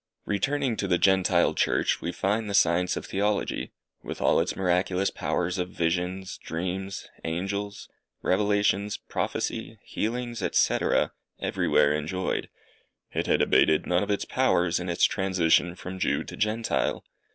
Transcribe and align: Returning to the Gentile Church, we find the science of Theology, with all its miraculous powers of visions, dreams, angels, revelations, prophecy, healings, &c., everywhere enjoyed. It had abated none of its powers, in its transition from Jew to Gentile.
Returning 0.25 0.75
to 0.77 0.87
the 0.87 0.97
Gentile 0.97 1.53
Church, 1.53 2.01
we 2.01 2.11
find 2.11 2.49
the 2.49 2.55
science 2.55 2.97
of 2.97 3.05
Theology, 3.05 3.71
with 4.01 4.19
all 4.19 4.39
its 4.39 4.55
miraculous 4.55 5.11
powers 5.11 5.59
of 5.59 5.69
visions, 5.69 6.39
dreams, 6.39 7.07
angels, 7.23 7.87
revelations, 8.23 8.97
prophecy, 8.97 9.77
healings, 9.83 10.39
&c., 10.57 10.77
everywhere 11.39 11.93
enjoyed. 11.93 12.49
It 13.11 13.27
had 13.27 13.43
abated 13.43 13.85
none 13.85 14.01
of 14.01 14.09
its 14.09 14.25
powers, 14.25 14.79
in 14.79 14.89
its 14.89 15.03
transition 15.05 15.75
from 15.75 15.99
Jew 15.99 16.23
to 16.23 16.35
Gentile. 16.35 17.05